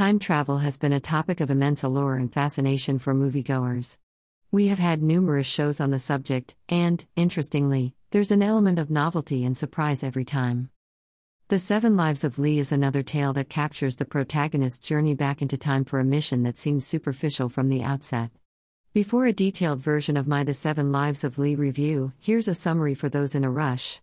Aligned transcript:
Time 0.00 0.18
travel 0.18 0.56
has 0.56 0.78
been 0.78 0.94
a 0.94 0.98
topic 0.98 1.42
of 1.42 1.50
immense 1.50 1.84
allure 1.84 2.14
and 2.14 2.32
fascination 2.32 2.98
for 2.98 3.12
moviegoers. 3.12 3.98
We 4.50 4.68
have 4.68 4.78
had 4.78 5.02
numerous 5.02 5.46
shows 5.46 5.78
on 5.78 5.90
the 5.90 5.98
subject, 5.98 6.54
and, 6.70 7.04
interestingly, 7.16 7.94
there's 8.10 8.30
an 8.30 8.42
element 8.42 8.78
of 8.78 8.88
novelty 8.88 9.44
and 9.44 9.54
surprise 9.54 10.02
every 10.02 10.24
time. 10.24 10.70
The 11.48 11.58
Seven 11.58 11.98
Lives 11.98 12.24
of 12.24 12.38
Lea 12.38 12.60
is 12.60 12.72
another 12.72 13.02
tale 13.02 13.34
that 13.34 13.50
captures 13.50 13.96
the 13.96 14.06
protagonist's 14.06 14.88
journey 14.88 15.14
back 15.14 15.42
into 15.42 15.58
time 15.58 15.84
for 15.84 16.00
a 16.00 16.02
mission 16.02 16.44
that 16.44 16.56
seems 16.56 16.86
superficial 16.86 17.50
from 17.50 17.68
the 17.68 17.82
outset. 17.82 18.30
Before 18.94 19.26
a 19.26 19.34
detailed 19.34 19.80
version 19.80 20.16
of 20.16 20.26
my 20.26 20.44
The 20.44 20.54
Seven 20.54 20.90
Lives 20.90 21.24
of 21.24 21.38
Lea 21.38 21.56
review, 21.56 22.14
here's 22.18 22.48
a 22.48 22.54
summary 22.54 22.94
for 22.94 23.10
those 23.10 23.34
in 23.34 23.44
a 23.44 23.50
rush. 23.50 24.00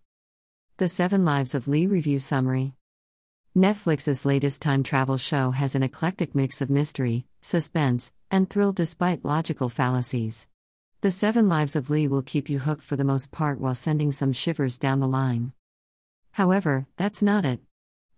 The 0.76 0.86
Seven 0.86 1.24
Lives 1.24 1.56
of 1.56 1.66
Lea 1.66 1.88
Review 1.88 2.20
Summary 2.20 2.74
Netflix's 3.56 4.24
latest 4.24 4.62
time 4.62 4.82
travel 4.82 5.16
show 5.16 5.50
has 5.50 5.74
an 5.74 5.82
eclectic 5.82 6.34
mix 6.34 6.60
of 6.60 6.70
mystery, 6.70 7.26
suspense, 7.40 8.12
and 8.30 8.48
thrill 8.48 8.72
despite 8.72 9.24
logical 9.24 9.68
fallacies. 9.68 10.46
The 11.00 11.10
Seven 11.10 11.48
Lives 11.48 11.74
of 11.74 11.90
Lea 11.90 12.08
will 12.08 12.22
keep 12.22 12.50
you 12.50 12.58
hooked 12.58 12.84
for 12.84 12.96
the 12.96 13.04
most 13.04 13.32
part 13.32 13.58
while 13.58 13.74
sending 13.74 14.12
some 14.12 14.32
shivers 14.32 14.78
down 14.78 15.00
the 15.00 15.08
line. 15.08 15.52
However, 16.32 16.86
that's 16.96 17.22
not 17.22 17.44
it. 17.44 17.60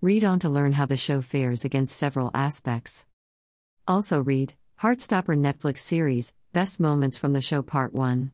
Read 0.01 0.25
on 0.25 0.41
to 0.41 0.49
learn 0.49 0.73
how 0.73 0.87
the 0.87 0.97
show 0.97 1.21
fares 1.21 1.65
against 1.65 1.97
several 1.97 2.31
aspects. 2.35 3.07
Also, 3.87 4.23
read 4.23 4.55
Heartstopper 4.81 5.39
Netflix 5.39 5.79
series 5.79 6.35
Best 6.53 6.81
Moments 6.81 7.19
from 7.19 7.35
the 7.35 7.41
Show 7.41 7.63
Part 7.63 7.95
1. 7.95 8.33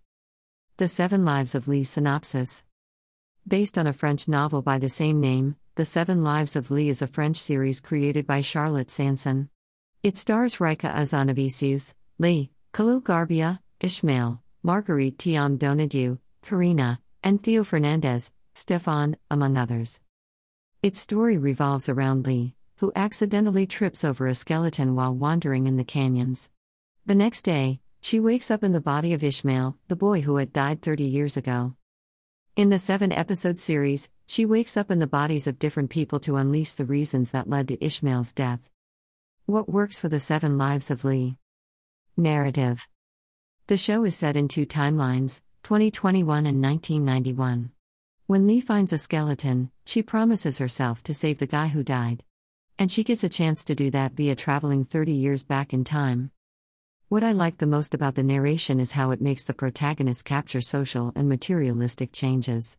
The 0.79 0.88
Seven 0.88 1.24
Lives 1.24 1.55
of 1.55 1.69
Lea 1.69 1.85
Synopsis. 1.85 2.65
Based 3.47 3.77
on 3.77 3.87
a 3.87 3.93
French 3.93 4.27
novel 4.29 4.63
by 4.63 4.79
the 4.79 4.88
same 4.88 5.21
name, 5.21 5.57
The 5.77 5.85
Seven 5.85 6.25
Lives 6.25 6.57
of 6.57 6.71
Lea 6.71 6.89
is 6.89 7.03
a 7.03 7.07
French 7.07 7.37
series 7.37 7.80
created 7.80 8.27
by 8.27 8.41
Charlotte 8.41 8.91
Sanson. 8.91 9.51
It 10.02 10.16
stars 10.16 10.59
Rika 10.59 10.87
Hazanavicius, 10.87 11.93
Lea, 12.19 12.51
Khalil 12.73 13.02
Gharbia, 13.02 13.59
Ishmael, 13.80 14.43
Marguerite 14.63 15.19
Thiam 15.19 15.59
Donadieu, 15.59 16.19
Karina, 16.43 17.01
and 17.23 17.43
Theo 17.43 17.63
Fernandez, 17.63 18.32
Stefan, 18.54 19.19
among 19.30 19.59
others. 19.59 20.01
Its 20.82 20.99
story 20.99 21.37
revolves 21.37 21.91
around 21.91 22.27
Lea, 22.27 22.54
who 22.77 22.91
accidentally 22.97 23.66
trips 23.66 24.02
over 24.02 24.27
a 24.27 24.35
skeleton 24.35 24.95
while 24.95 25.15
wandering 25.15 25.66
in 25.66 25.77
the 25.77 25.85
canyons. 25.85 26.49
The 27.04 27.15
next 27.15 27.43
day, 27.43 27.80
she 28.01 28.19
wakes 28.19 28.51
up 28.51 28.65
in 28.65 28.73
the 28.73 28.80
body 28.80 29.13
of 29.13 29.23
Ishmael, 29.23 29.77
the 29.88 29.97
boy 29.97 30.23
who 30.23 30.37
had 30.37 30.54
died 30.54 30.80
30 30.80 31.04
years 31.04 31.37
ago. 31.37 31.74
In 32.57 32.71
the 32.71 32.79
seven 32.79 33.12
episode 33.12 33.59
series, 33.59 34.09
she 34.26 34.46
wakes 34.46 34.79
up 34.79 34.90
in 34.90 34.99
the 34.99 35.07
bodies 35.07 35.46
of 35.46 35.59
different 35.59 35.90
people 35.90 36.18
to 36.21 36.37
unleash 36.37 36.73
the 36.73 36.87
reasons 36.87 37.30
that 37.32 37.51
led 37.51 37.68
to 37.68 37.85
Ishmael's 37.85 38.32
death. 38.32 38.71
What 39.45 39.68
works 39.68 40.01
for 40.01 40.09
the 40.09 40.18
seven 40.18 40.57
lives 40.57 40.90
of 40.90 41.04
Lea? 41.04 41.37
Narrative 42.16 42.88
The 43.66 43.76
show 43.76 44.04
is 44.04 44.16
set 44.16 44.38
in 44.38 44.48
two 44.48 44.65
timelines 44.65 45.43
2021 45.65 46.46
and 46.46 46.63
1991. 46.63 47.73
When 48.26 48.46
Lea 48.46 48.63
finds 48.63 48.95
a 48.95 48.96
skeleton, 48.96 49.70
she 49.85 50.02
promises 50.02 50.57
herself 50.57 51.02
to 51.02 51.13
save 51.13 51.37
the 51.37 51.46
guy 51.46 51.66
who 51.66 51.82
died. 51.85 52.24
And 52.79 52.91
she 52.91 53.04
gets 53.04 53.23
a 53.23 53.29
chance 53.29 53.66
to 53.66 53.74
do 53.74 53.91
that 53.91 54.13
via 54.13 54.35
traveling 54.35 54.82
30 54.82 55.13
years 55.13 55.45
back 55.45 55.74
in 55.74 55.85
time. 55.85 56.30
What 57.09 57.23
I 57.23 57.30
like 57.30 57.59
the 57.59 57.68
most 57.68 57.95
about 57.95 58.16
the 58.16 58.24
narration 58.24 58.80
is 58.80 58.90
how 58.90 59.12
it 59.12 59.21
makes 59.21 59.45
the 59.45 59.54
protagonist 59.54 60.24
capture 60.24 60.60
social 60.60 61.13
and 61.15 61.29
materialistic 61.29 62.10
changes. 62.10 62.79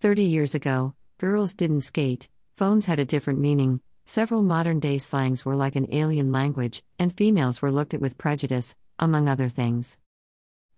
30 0.00 0.24
years 0.24 0.54
ago, 0.54 0.92
girls 1.16 1.54
didn't 1.54 1.80
skate, 1.80 2.28
phones 2.52 2.84
had 2.84 2.98
a 2.98 3.06
different 3.06 3.40
meaning, 3.40 3.80
several 4.04 4.42
modern 4.42 4.80
day 4.80 4.98
slangs 4.98 5.46
were 5.46 5.54
like 5.54 5.76
an 5.76 5.88
alien 5.94 6.30
language, 6.30 6.82
and 6.98 7.10
females 7.10 7.62
were 7.62 7.70
looked 7.70 7.94
at 7.94 8.02
with 8.02 8.18
prejudice, 8.18 8.76
among 8.98 9.30
other 9.30 9.48
things. 9.48 9.96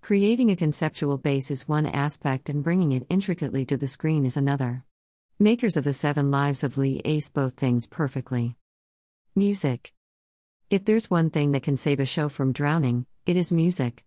Creating 0.01 0.53
a 0.53 0.57
conceptual 0.57 1.19
base 1.19 1.51
is 1.51 1.67
one 1.67 1.87
aspect 1.87 2.49
and 2.49 2.63
bringing 2.63 2.93
it 2.93 3.07
intricately 3.11 3.65
to 3.67 3.77
the 3.77 3.89
screen 3.89 4.25
is 4.25 4.37
another. 4.37 4.85
Makers 5.41 5.77
of 5.77 5.83
the 5.83 5.93
Seven 5.93 6.31
Lives 6.31 6.63
of 6.63 6.79
Lea 6.79 7.03
ace 7.05 7.31
both 7.31 7.55
things 7.55 7.89
perfectly. 7.89 8.55
Music. 9.35 9.93
If 10.71 10.85
there's 10.85 11.11
one 11.11 11.31
thing 11.31 11.51
that 11.51 11.65
can 11.65 11.77
save 11.77 11.99
a 11.99 12.07
show 12.07 12.29
from 12.29 12.53
drowning, 12.53 13.05
it 13.27 13.37
is 13.37 13.51
music. 13.51 14.05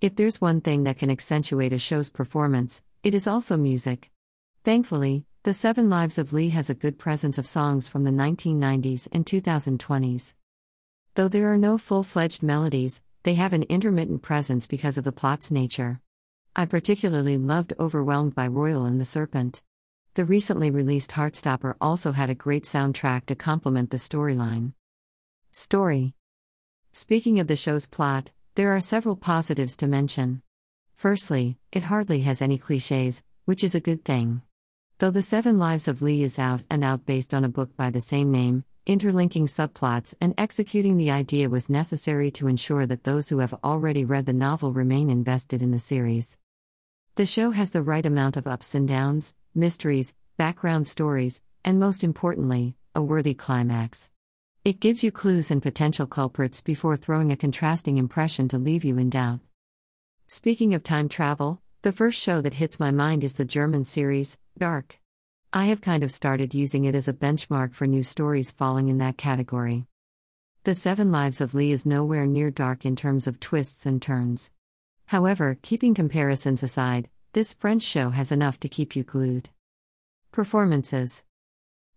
If 0.00 0.14
there's 0.14 0.40
one 0.40 0.60
thing 0.60 0.84
that 0.84 0.96
can 0.96 1.10
accentuate 1.10 1.72
a 1.72 1.78
show's 1.78 2.08
performance, 2.08 2.84
it 3.02 3.16
is 3.16 3.26
also 3.26 3.56
music. 3.56 4.12
Thankfully, 4.62 5.26
The 5.42 5.52
Seven 5.52 5.90
Lives 5.90 6.16
of 6.16 6.32
Lea 6.32 6.50
has 6.50 6.70
a 6.70 6.74
good 6.76 7.00
presence 7.00 7.36
of 7.36 7.48
songs 7.48 7.88
from 7.88 8.04
the 8.04 8.12
1990s 8.12 9.08
and 9.10 9.26
2020s. 9.26 10.34
Though 11.16 11.26
there 11.26 11.52
are 11.52 11.58
no 11.58 11.78
full 11.78 12.04
fledged 12.04 12.44
melodies, 12.44 13.02
they 13.24 13.34
have 13.34 13.52
an 13.52 13.64
intermittent 13.64 14.22
presence 14.22 14.68
because 14.68 14.96
of 14.96 15.02
the 15.02 15.10
plot's 15.10 15.50
nature. 15.50 16.00
I 16.54 16.66
particularly 16.66 17.38
loved 17.38 17.72
Overwhelmed 17.80 18.36
by 18.36 18.46
Royal 18.46 18.84
and 18.84 19.00
the 19.00 19.04
Serpent. 19.04 19.64
The 20.14 20.24
recently 20.24 20.70
released 20.70 21.10
Heartstopper 21.10 21.74
also 21.80 22.12
had 22.12 22.30
a 22.30 22.36
great 22.36 22.62
soundtrack 22.62 23.26
to 23.26 23.34
complement 23.34 23.90
the 23.90 23.96
storyline. 23.96 24.74
Story 25.56 26.14
Speaking 26.90 27.38
of 27.38 27.46
the 27.46 27.54
show's 27.54 27.86
plot, 27.86 28.32
there 28.56 28.74
are 28.74 28.80
several 28.80 29.14
positives 29.14 29.76
to 29.76 29.86
mention. 29.86 30.42
Firstly, 30.96 31.58
it 31.70 31.84
hardly 31.84 32.22
has 32.22 32.42
any 32.42 32.58
cliches, 32.58 33.22
which 33.44 33.62
is 33.62 33.72
a 33.72 33.80
good 33.80 34.04
thing. 34.04 34.42
Though 34.98 35.12
The 35.12 35.22
Seven 35.22 35.56
Lives 35.56 35.86
of 35.86 36.02
Lea 36.02 36.24
is 36.24 36.40
out 36.40 36.62
and 36.68 36.82
out 36.82 37.06
based 37.06 37.32
on 37.32 37.44
a 37.44 37.48
book 37.48 37.76
by 37.76 37.90
the 37.90 38.00
same 38.00 38.32
name, 38.32 38.64
interlinking 38.84 39.46
subplots 39.46 40.12
and 40.20 40.34
executing 40.36 40.96
the 40.96 41.12
idea 41.12 41.48
was 41.48 41.70
necessary 41.70 42.32
to 42.32 42.48
ensure 42.48 42.84
that 42.86 43.04
those 43.04 43.28
who 43.28 43.38
have 43.38 43.54
already 43.62 44.04
read 44.04 44.26
the 44.26 44.32
novel 44.32 44.72
remain 44.72 45.08
invested 45.08 45.62
in 45.62 45.70
the 45.70 45.78
series. 45.78 46.36
The 47.14 47.26
show 47.26 47.52
has 47.52 47.70
the 47.70 47.80
right 47.80 48.04
amount 48.04 48.36
of 48.36 48.48
ups 48.48 48.74
and 48.74 48.88
downs, 48.88 49.36
mysteries, 49.54 50.16
background 50.36 50.88
stories, 50.88 51.40
and 51.64 51.78
most 51.78 52.02
importantly, 52.02 52.74
a 52.92 53.00
worthy 53.00 53.34
climax. 53.34 54.10
It 54.64 54.80
gives 54.80 55.04
you 55.04 55.12
clues 55.12 55.50
and 55.50 55.62
potential 55.62 56.06
culprits 56.06 56.62
before 56.62 56.96
throwing 56.96 57.30
a 57.30 57.36
contrasting 57.36 57.98
impression 57.98 58.48
to 58.48 58.56
leave 58.56 58.82
you 58.82 58.96
in 58.96 59.10
doubt. 59.10 59.40
Speaking 60.26 60.72
of 60.72 60.82
time 60.82 61.10
travel, 61.10 61.60
the 61.82 61.92
first 61.92 62.18
show 62.18 62.40
that 62.40 62.54
hits 62.54 62.80
my 62.80 62.90
mind 62.90 63.24
is 63.24 63.34
the 63.34 63.44
German 63.44 63.84
series, 63.84 64.38
Dark. 64.56 64.98
I 65.52 65.66
have 65.66 65.82
kind 65.82 66.02
of 66.02 66.10
started 66.10 66.54
using 66.54 66.86
it 66.86 66.94
as 66.94 67.08
a 67.08 67.12
benchmark 67.12 67.74
for 67.74 67.86
new 67.86 68.02
stories 68.02 68.52
falling 68.52 68.88
in 68.88 68.96
that 68.98 69.18
category. 69.18 69.84
The 70.62 70.74
Seven 70.74 71.12
Lives 71.12 71.42
of 71.42 71.54
Lea 71.54 71.72
is 71.72 71.84
nowhere 71.84 72.24
near 72.24 72.50
dark 72.50 72.86
in 72.86 72.96
terms 72.96 73.26
of 73.26 73.40
twists 73.40 73.84
and 73.84 74.00
turns. 74.00 74.50
However, 75.04 75.58
keeping 75.60 75.92
comparisons 75.92 76.62
aside, 76.62 77.10
this 77.34 77.52
French 77.52 77.82
show 77.82 78.08
has 78.08 78.32
enough 78.32 78.58
to 78.60 78.70
keep 78.70 78.96
you 78.96 79.02
glued. 79.02 79.50
Performances 80.32 81.22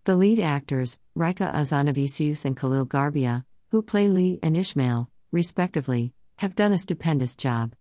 The 0.07 0.15
lead 0.15 0.39
actors, 0.39 0.99
Rika 1.15 1.51
Hazanavicius 1.53 2.45
and 2.45 2.55
Khalil 2.55 2.85
Gharbia, 2.85 3.43
who 3.71 3.81
play 3.81 4.07
Lea 4.07 4.39
and 4.41 4.55
Ishmael, 4.55 5.09
respectively, 5.33 6.13
have 6.37 6.55
done 6.55 6.71
a 6.71 6.77
stupendous 6.77 7.35
job. 7.35 7.75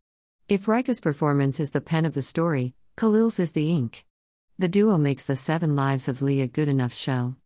If 0.49 0.67
Rika's 0.67 1.01
performance 1.01 1.61
is 1.61 1.71
the 1.71 1.81
pen 1.81 2.05
of 2.05 2.15
the 2.15 2.23
story, 2.23 2.75
Khalil's 2.97 3.39
is 3.39 3.53
the 3.53 3.71
ink. 3.71 4.05
The 4.59 4.67
duo 4.67 4.99
makes 4.99 5.25
The 5.25 5.37
Seven 5.37 5.77
Lives 5.77 6.09
of 6.09 6.21
Lea 6.21 6.41
a 6.41 6.49
good 6.49 6.67
enough 6.67 6.93
show. 6.93 7.37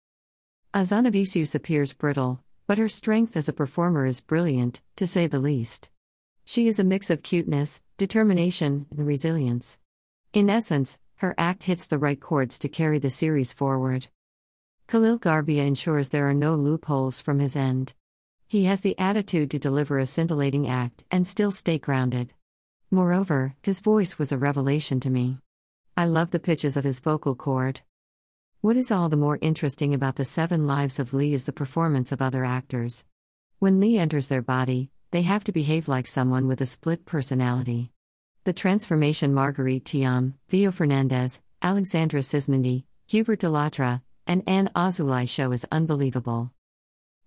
Hazanavicius 0.73 1.55
appears 1.55 1.93
brittle, 1.93 2.43
but 2.67 2.79
her 2.79 2.89
strength 2.89 3.37
as 3.37 3.51
a 3.51 3.53
performer 3.53 4.07
is 4.07 4.23
brilliant, 4.23 4.81
to 4.97 5.07
say 5.07 5.27
the 5.27 5.41
least. 5.41 5.91
She 6.47 6.67
is 6.69 6.79
a 6.79 6.85
mix 6.85 7.11
of 7.11 7.23
cuteness, 7.23 7.83
determination, 7.99 8.87
and 8.91 9.07
resilience. 9.07 9.77
In 10.33 10.49
essence, 10.49 10.99
her 11.17 11.35
act 11.37 11.65
hits 11.65 11.87
the 11.87 11.99
right 11.99 12.19
chords 12.19 12.59
to 12.61 12.71
carry 12.71 12.99
the 12.99 13.11
series 13.11 13.53
forward. 13.53 14.09
Khalil 14.91 15.21
Gharbia 15.21 15.65
ensures 15.69 16.09
there 16.09 16.29
are 16.29 16.35
no 16.35 16.57
loopholes 16.57 17.21
from 17.21 17.39
his 17.39 17.55
end. 17.55 17.95
He 18.49 18.65
has 18.65 18.81
the 18.81 18.99
attitude 18.99 19.49
to 19.53 19.59
deliver 19.61 20.01
a 20.01 20.05
scintillating 20.05 20.67
act 20.67 21.05
and 21.13 21.25
still 21.25 21.53
stay 21.53 21.79
grounded. 21.79 22.33
Moreover, 22.91 23.55
his 23.63 23.79
voice 23.79 24.19
was 24.19 24.33
a 24.33 24.37
revelation 24.37 24.99
to 24.99 25.09
me. 25.09 25.39
I 25.97 26.07
love 26.07 26.33
the 26.33 26.41
pitches 26.41 26.77
of 26.77 26.83
his 26.83 26.99
vocal 26.99 27.37
cord. 27.37 27.83
What 28.63 28.77
is 28.77 28.91
all 28.91 29.09
the 29.09 29.17
more 29.17 29.39
interesting 29.41 29.95
about 29.95 30.17
the 30.17 30.25
seven 30.25 30.67
lives 30.67 30.99
of 30.99 31.15
Lea 31.15 31.35
is 31.35 31.45
the 31.45 31.53
performance 31.53 32.11
of 32.11 32.21
other 32.21 32.45
actors. 32.45 33.05
When 33.61 33.79
Lea 33.79 33.99
enters 33.99 34.27
their 34.27 34.43
body, 34.43 34.91
they 35.13 35.23
have 35.23 35.45
to 35.45 35.53
behave 35.53 35.87
like 35.87 36.09
someone 36.09 36.49
with 36.49 36.61
a 36.61 36.67
split 36.67 37.07
personality. 37.07 37.93
The 38.43 38.53
transformation 38.53 39.35
Marguerite 39.35 39.85
Thiam, 39.85 40.35
Theo 40.49 40.73
Fernandez, 40.73 41.41
Alexandra 41.63 42.23
Sismondi, 42.23 42.87
Hubert 43.07 43.39
Delattre, 43.39 44.03
and 44.31 44.45
Anne 44.47 44.71
Azoulay 44.77 45.29
show 45.29 45.51
is 45.51 45.67
unbelievable. 45.73 46.53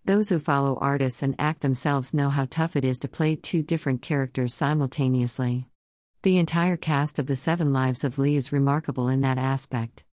Those 0.05 0.29
who 0.29 0.39
follow 0.39 0.77
artists 0.77 1.21
and 1.21 1.35
act 1.38 1.59
themselves 1.59 2.13
know 2.13 2.29
how 2.29 2.47
tough 2.50 2.77
it 2.77 2.85
is 2.85 2.97
to 3.00 3.09
play 3.09 3.35
two 3.35 3.61
different 3.61 4.01
characters 4.01 4.53
simultaneously. 4.53 5.67
The 6.21 6.38
entire 6.38 6.77
cast 6.77 7.19
of 7.19 7.27
The 7.27 7.35
Seven 7.35 7.73
Lives 7.73 8.05
of 8.05 8.17
Lea 8.17 8.38
is 8.38 8.53
remarkable 8.53 9.09
in 9.09 9.19
that 9.19 9.38
aspect. 9.38 10.05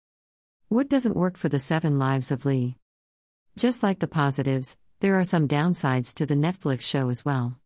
What 0.67 0.89
doesn't 0.89 1.15
work 1.15 1.37
for 1.37 1.47
The 1.47 1.59
Seven 1.59 1.99
Lives 1.99 2.31
of 2.31 2.43
Lea? 2.43 2.75
Just 3.55 3.83
like 3.83 3.99
the 3.99 4.07
positives, 4.07 4.75
there 4.99 5.19
are 5.19 5.23
some 5.23 5.47
downsides 5.47 6.11
to 6.15 6.25
the 6.25 6.33
Netflix 6.33 6.81
show 6.81 7.09
as 7.09 7.23
well. 7.23 7.59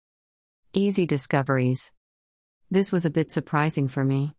Easy 0.73 1.05
discoveries. 1.05 1.93
This 2.69 2.91
was 2.91 3.05
a 3.05 3.09
bit 3.09 3.31
surprising 3.31 3.87
for 3.87 4.03
me. 4.03 4.35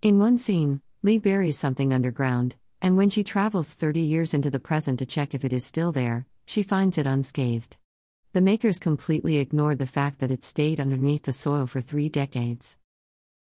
In 0.00 0.20
one 0.20 0.38
scene, 0.38 0.80
Lea 1.02 1.18
buries 1.18 1.58
something 1.58 1.92
underground, 1.92 2.54
and 2.80 2.96
when 2.96 3.10
she 3.10 3.24
travels 3.24 3.72
30 3.74 4.00
years 4.00 4.34
into 4.34 4.50
the 4.50 4.60
present 4.60 4.98
to 4.98 5.06
check 5.06 5.34
if 5.34 5.44
it 5.44 5.52
is 5.52 5.64
still 5.64 5.92
there, 5.92 6.26
she 6.46 6.62
finds 6.62 6.98
it 6.98 7.06
unscathed. 7.06 7.76
The 8.32 8.40
makers 8.40 8.78
completely 8.78 9.38
ignored 9.38 9.78
the 9.78 9.86
fact 9.86 10.20
that 10.20 10.30
it 10.30 10.44
stayed 10.44 10.80
underneath 10.80 11.22
the 11.22 11.32
soil 11.32 11.66
for 11.66 11.80
three 11.80 12.08
decades. 12.08 12.76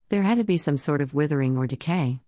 There 0.09 0.23
had 0.23 0.37
to 0.37 0.43
be 0.43 0.57
some 0.57 0.77
sort 0.77 1.01
of 1.01 1.13
withering 1.13 1.57
or 1.57 1.67
decay. 1.67 2.19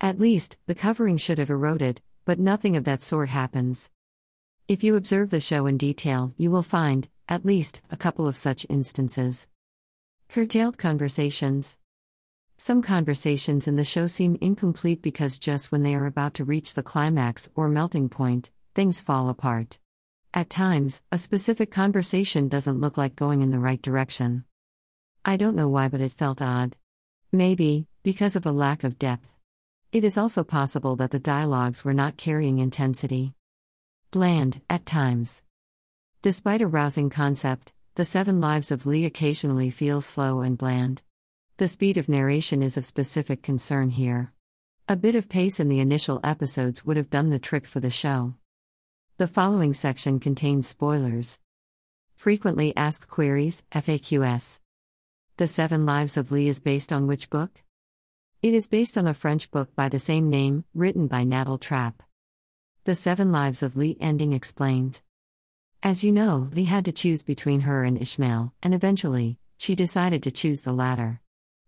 At 0.00 0.20
least, 0.20 0.58
the 0.66 0.74
covering 0.74 1.16
should 1.16 1.38
have 1.38 1.50
eroded, 1.50 2.00
but 2.24 2.38
nothing 2.38 2.76
of 2.76 2.84
that 2.84 3.02
sort 3.02 3.30
happens. 3.30 3.90
If 4.68 4.84
you 4.84 4.96
observe 4.96 5.30
the 5.30 5.40
show 5.40 5.66
in 5.66 5.76
detail, 5.76 6.32
you 6.36 6.50
will 6.50 6.62
find, 6.62 7.08
at 7.28 7.44
least, 7.44 7.82
a 7.90 7.96
couple 7.96 8.26
of 8.26 8.36
such 8.36 8.66
instances. 8.68 9.48
Curtailed 10.28 10.78
conversations. 10.78 11.78
Some 12.56 12.82
conversations 12.82 13.66
in 13.66 13.74
the 13.74 13.84
show 13.84 14.06
seem 14.06 14.38
incomplete 14.40 15.02
because 15.02 15.40
just 15.40 15.72
when 15.72 15.82
they 15.82 15.94
are 15.94 16.06
about 16.06 16.34
to 16.34 16.44
reach 16.44 16.74
the 16.74 16.84
climax 16.84 17.50
or 17.56 17.68
melting 17.68 18.08
point, 18.08 18.52
things 18.74 19.00
fall 19.00 19.28
apart. 19.28 19.78
At 20.32 20.50
times, 20.50 21.02
a 21.10 21.18
specific 21.18 21.70
conversation 21.70 22.48
doesn't 22.48 22.80
look 22.80 22.96
like 22.96 23.16
going 23.16 23.40
in 23.40 23.50
the 23.50 23.58
right 23.58 23.82
direction. 23.82 24.44
I 25.24 25.36
don't 25.36 25.56
know 25.56 25.68
why, 25.68 25.88
but 25.88 26.00
it 26.00 26.12
felt 26.12 26.40
odd. 26.40 26.76
Maybe, 27.32 27.88
because 28.04 28.36
of 28.36 28.46
a 28.46 28.52
lack 28.52 28.84
of 28.84 28.98
depth. 28.98 29.32
It 29.90 30.04
is 30.04 30.16
also 30.16 30.44
possible 30.44 30.96
that 30.96 31.10
the 31.10 31.18
dialogues 31.18 31.84
were 31.84 31.94
not 31.94 32.16
carrying 32.16 32.58
intensity. 32.60 33.34
Bland, 34.12 34.60
at 34.70 34.86
times. 34.86 35.42
Despite 36.22 36.62
a 36.62 36.68
rousing 36.68 37.10
concept, 37.10 37.72
the 37.96 38.04
Seven 38.04 38.40
Lives 38.40 38.70
of 38.70 38.86
Lea 38.86 39.06
occasionally 39.06 39.70
feels 39.70 40.06
slow 40.06 40.40
and 40.40 40.56
bland. 40.56 41.02
The 41.56 41.68
speed 41.68 41.98
of 41.98 42.08
narration 42.08 42.64
is 42.64 42.76
of 42.76 42.84
specific 42.84 43.40
concern 43.40 43.90
here. 43.90 44.32
A 44.88 44.96
bit 44.96 45.14
of 45.14 45.28
pace 45.28 45.60
in 45.60 45.68
the 45.68 45.78
initial 45.78 46.18
episodes 46.24 46.84
would 46.84 46.96
have 46.96 47.10
done 47.10 47.30
the 47.30 47.38
trick 47.38 47.64
for 47.64 47.78
the 47.78 47.90
show. 47.90 48.34
The 49.18 49.28
following 49.28 49.72
section 49.72 50.18
contains 50.18 50.66
spoilers. 50.66 51.38
Frequently 52.16 52.76
asked 52.76 53.06
queries, 53.06 53.64
FAQs. 53.70 54.58
The 55.36 55.46
Seven 55.46 55.86
Lives 55.86 56.16
of 56.16 56.32
Lea 56.32 56.48
is 56.48 56.58
based 56.58 56.92
on 56.92 57.06
which 57.06 57.30
book? 57.30 57.62
It 58.42 58.52
is 58.52 58.66
based 58.66 58.98
on 58.98 59.06
a 59.06 59.14
French 59.14 59.52
book 59.52 59.76
by 59.76 59.88
the 59.88 60.00
same 60.00 60.28
name, 60.28 60.64
written 60.74 61.06
by 61.06 61.22
Nataël 61.22 61.60
Trapp. 61.60 62.02
The 62.82 62.96
Seven 62.96 63.30
Lives 63.30 63.62
of 63.62 63.76
Lea 63.76 63.96
ending 64.00 64.32
explained. 64.32 65.02
As 65.84 66.02
you 66.02 66.10
know, 66.10 66.48
Lea 66.52 66.64
had 66.64 66.84
to 66.86 66.92
choose 66.92 67.22
between 67.22 67.60
her 67.60 67.84
and 67.84 67.96
Ishmael, 68.02 68.52
and 68.60 68.74
eventually, 68.74 69.38
she 69.56 69.76
decided 69.76 70.24
to 70.24 70.32
choose 70.32 70.62
the 70.62 70.72
latter. 70.72 71.20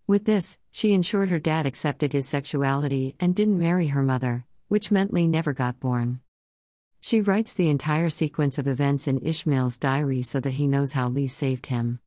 With 0.09 0.25
this, 0.25 0.59
she 0.71 0.93
ensured 0.93 1.31
her 1.31 1.41
dad 1.41 1.67
accepted 1.67 2.13
his 2.13 2.29
sexuality 2.29 3.17
and 3.19 3.35
didn't 3.35 3.59
marry 3.59 3.89
her 3.89 4.05
mother, 4.05 4.47
which 4.69 4.93
meant 4.93 5.13
Lea 5.13 5.27
never 5.27 5.53
got 5.53 5.81
born. 5.81 6.21
She 7.01 7.21
writes 7.21 7.55
the 7.55 7.69
entire 7.69 8.09
sequence 8.09 8.57
of 8.57 8.69
events 8.69 9.09
in 9.09 9.19
Ishmael's 9.19 9.79
diary 9.79 10.23
so 10.23 10.39
that 10.39 10.53
he 10.53 10.69
knows 10.69 10.93
how 10.93 11.09
Lea 11.09 11.27
saved 11.27 11.67
him. 11.67 11.99